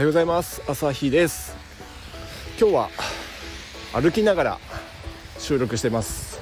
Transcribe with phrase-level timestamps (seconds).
[0.00, 0.62] はようございます。
[0.66, 1.54] 朝日です。
[2.58, 2.90] 今日は
[3.92, 4.58] 歩きながら
[5.38, 6.40] 収録してます。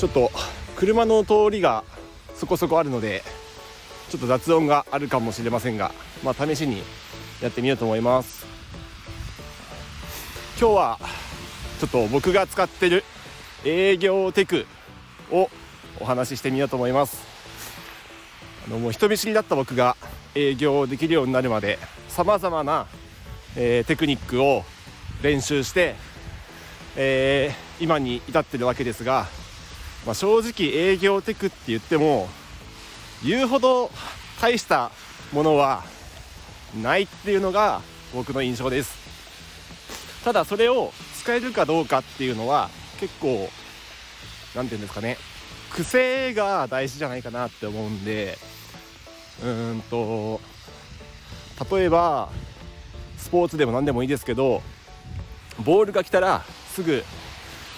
[0.00, 0.32] ちょっと
[0.74, 1.84] 車の通りが
[2.34, 3.22] そこそこあるので
[4.10, 5.92] ちょっと雑音があるかもしれませんが
[6.24, 6.82] まあ試しに
[7.40, 8.44] やってみようと思います。
[10.58, 10.98] 今日は
[11.78, 13.04] ちょっと僕が使ってる
[13.64, 14.66] 営業テク
[15.30, 15.48] を
[16.00, 17.33] お話ししてみようと思います。
[18.66, 19.96] あのもう人見知りだった僕が
[20.34, 21.78] 営業できるようになるまで
[22.08, 22.86] さまざまな、
[23.56, 24.64] えー、テクニックを
[25.22, 25.94] 練習して、
[26.96, 29.26] えー、今に至ってるわけですが、
[30.06, 32.28] まあ、正直営業テクって言っても
[33.22, 33.90] 言うほど
[34.40, 34.90] 大した
[35.32, 35.82] ものは
[36.80, 37.80] ないっていうのが
[38.14, 39.04] 僕の印象です。
[40.24, 43.50] ただそれを使えるかどうかっていうのは結構
[44.54, 45.18] 何て言うんですかね
[45.70, 48.38] 癖が大事じゃないかなって思うんで
[49.42, 50.40] うんと
[51.70, 52.30] 例えば
[53.18, 54.62] スポーツでも何でもいいですけど
[55.64, 57.02] ボールが来たらすぐ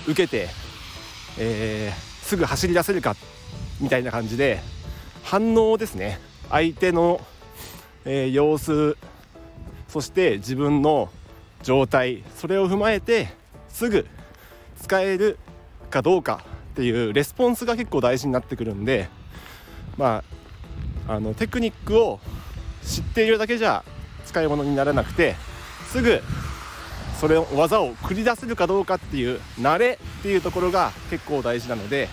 [0.07, 0.49] 受けて、
[1.39, 3.15] えー、すぐ走り出せるか
[3.81, 4.61] みたいな感じで
[5.23, 6.21] 反応ですね。
[6.49, 7.21] 相手の、
[8.05, 8.97] えー、様子
[9.89, 11.11] そして自分の
[11.63, 13.29] 状態それを踏まえて
[13.69, 14.07] すぐ
[14.81, 15.39] 使える
[15.91, 19.09] かどうかっていうレスポンスが結構大事になってくるんで
[19.97, 20.25] まあ
[21.09, 22.21] あのテクニックを
[22.83, 23.85] 知っているだけじゃ
[24.25, 25.37] 使い物にならなくて
[25.91, 26.21] すぐ
[27.21, 32.09] それを技を繰り出せるかどうかっていう慣れっていうところが結構大事なので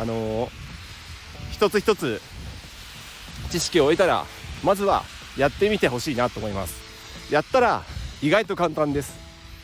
[0.00, 0.50] あのー、
[1.50, 2.20] 一つ一つ
[3.50, 4.24] 知識を得たら
[4.64, 5.02] まずは
[5.36, 6.80] やってみてほしいなと思います。
[7.32, 7.82] やったら
[8.22, 9.18] 意外と簡単です。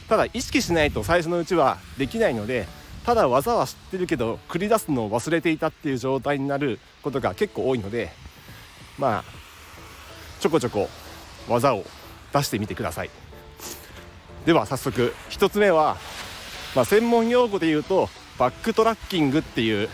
[0.08, 2.66] ただ意識しないと最初のうちはできないので
[3.04, 8.10] ただ技は知ってるけど繰り出すのを忘れていたっていう状態になることが結構多いので
[8.98, 9.24] まあ
[10.40, 10.88] ちょこちょこ
[11.48, 11.84] 技を
[12.32, 13.10] 出してみてください。
[14.44, 15.96] では早速1つ目は、
[16.74, 18.08] まあ、専門用語で言うと
[18.38, 19.88] バックトラッキングっていう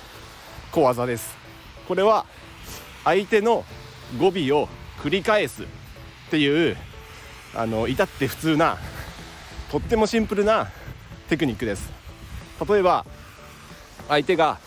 [0.73, 1.37] 小技です。
[1.89, 2.27] これは
[3.05, 3.65] 相手の
[4.19, 4.69] 語尾を
[5.03, 5.67] 繰り返すっ
[6.31, 6.77] ていう
[7.55, 8.79] あの至って普通な
[9.71, 10.71] とってもシンプルな
[11.29, 11.91] テクニックです。
[12.69, 13.05] 例えば
[14.09, 14.59] 相手が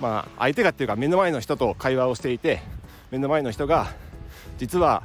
[0.00, 2.62] まあ相手がっていうか目の前の人と会話をしていて
[3.10, 3.92] 目の前の人が
[4.58, 5.02] 実は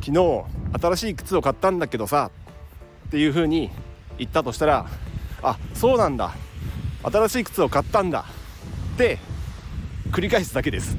[0.00, 0.44] 昨日
[0.80, 2.30] 新しい靴を買ったんだけどさ
[3.08, 3.70] っていう風に
[4.18, 4.86] 言ったとしたら
[5.42, 6.34] あそうなんだ。
[7.02, 8.26] 新しい靴を買ったんだ。
[8.94, 9.18] って
[10.10, 10.96] 繰り返すだけです。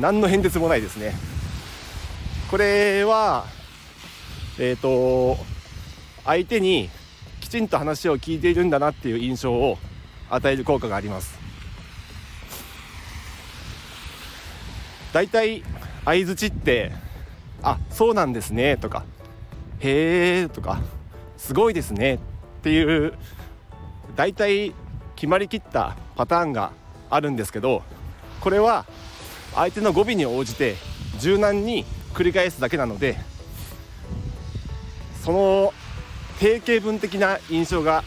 [0.00, 1.14] 何の変哲もないですね。
[2.50, 3.46] これは
[4.58, 5.38] えっ、ー、と
[6.24, 6.90] 相手に
[7.40, 9.78] きちんと話を聞いているんだなっていう印象を
[10.28, 11.45] 与える効果があります。
[15.16, 15.62] だいたい
[16.04, 16.92] 相づちって
[17.64, 19.02] 「あそうなんですね」とか
[19.80, 20.78] 「へえ」とか
[21.38, 22.18] 「すごいですね」っ
[22.62, 23.14] ていう
[24.14, 24.74] だいたい
[25.14, 26.72] 決まりきったパターンが
[27.08, 27.82] あるんですけど
[28.42, 28.84] これは
[29.54, 30.76] 相手の語尾に応じて
[31.18, 33.16] 柔軟に繰り返すだけなので
[35.24, 35.72] その
[36.40, 38.04] 定型文的な印象が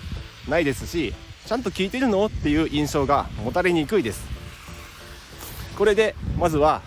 [0.48, 1.16] ないですし
[1.48, 2.28] ちゃんと聞いてるの？
[2.28, 4.22] っていう印象が持たれにくいです。
[5.76, 6.84] これでまずは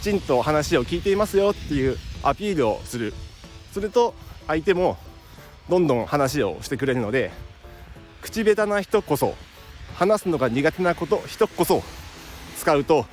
[0.00, 3.12] きちんと話を聞いていますよっていうアピールをする。
[3.70, 4.14] すると
[4.46, 4.96] 相手も
[5.68, 7.30] どんどん話をしてくれるので
[8.22, 9.34] 口下手な人こそ
[9.94, 11.82] 話すのが苦手なこと人こそ
[12.56, 13.04] 使うと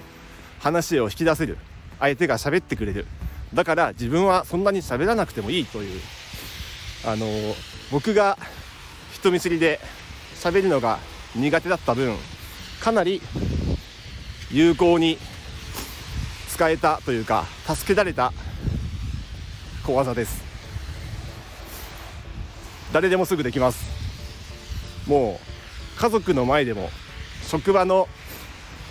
[0.59, 1.57] 話を引き出せる。
[1.99, 3.05] 相手が喋ってくれる。
[3.53, 6.01] だから自分はそんなに喋らなくてもいいという。
[7.05, 7.25] あの
[7.91, 8.37] 僕が
[9.11, 9.81] 人見知りで
[10.35, 10.99] 喋るのが
[11.35, 12.15] 苦手だった分
[12.79, 13.21] かなり
[14.49, 15.17] 有効に
[16.57, 18.33] 使えたというか助けられた
[19.85, 20.43] 小技です。
[22.91, 23.85] 誰でもすぐできます。
[25.07, 26.89] もう家族の前でも
[27.45, 28.07] 職場の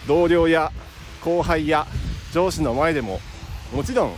[0.07, 0.71] 同僚や
[1.25, 1.89] 後輩や
[2.33, 3.19] 上司の前でも
[3.75, 4.15] もちろん、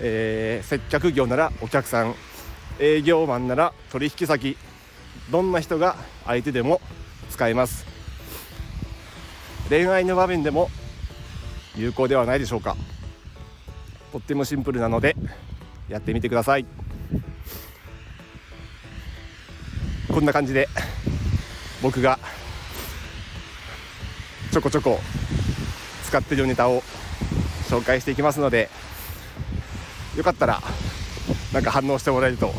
[0.00, 2.14] えー、接客業ならお客さん
[2.78, 4.58] 営業マンなら取引先
[5.30, 5.96] どんな人が
[6.26, 6.82] 相手でも
[7.30, 7.86] 使えます。
[9.70, 10.68] 恋愛の場面でも
[11.76, 12.76] 有効ではないでしょうか。
[14.12, 15.16] とってもシンプルなので
[15.88, 16.66] やってみてください。
[20.12, 20.68] こんな感じで
[21.80, 22.18] 僕が
[24.50, 25.00] ちょこちょこ
[26.06, 26.82] 使ってるネタを
[27.70, 28.68] 紹介していきますので
[30.14, 30.60] よかったら
[31.54, 32.52] なんか反応してもらえると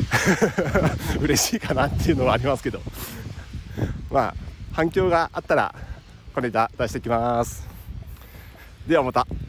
[1.20, 2.80] 嬉しいかなっていうのはありますけど。
[4.10, 4.34] まあ
[4.72, 5.74] 反響があったら
[6.34, 6.58] これ出
[6.88, 7.79] してきます。
[8.86, 9.39] ではまた。